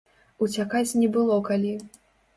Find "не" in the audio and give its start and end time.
1.01-1.11